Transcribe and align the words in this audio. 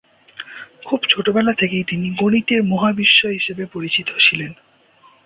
খুব 0.85 0.99
ছোটবেলা 1.09 1.53
থেকেই 1.53 1.83
তিনি 1.83 2.07
গণিতের 2.15 2.63
মহাবিস্ময় 2.63 3.33
হিসেবে 3.33 3.65
পরিচিত 3.65 4.07
ছিলেন। 4.19 4.51